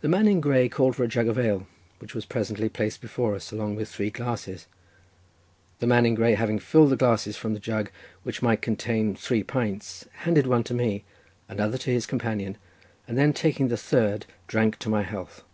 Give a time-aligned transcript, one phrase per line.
[0.00, 1.68] The man in grey called for a jug of ale,
[2.00, 4.66] which was presently placed before us along with three glasses.
[5.78, 7.92] The man in grey, having filled the glasses from the jug
[8.24, 11.04] which might contain three pints, handed one to me,
[11.48, 12.58] another to his companion,
[13.06, 15.44] and then taking the third drank to my health.